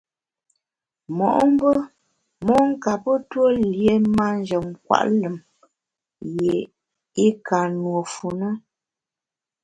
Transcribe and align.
Mo’mbe 1.17 1.71
mon 2.45 2.65
kape 2.83 3.13
tue 3.29 3.47
lié 3.71 3.93
manjem 4.17 4.65
nkwet 4.73 5.05
lùm 5.19 5.35
yié 6.35 6.57
i 7.25 7.27
ka 7.47 7.59
nùe 7.79 8.01
fu 8.13 8.27
na. 8.39 8.49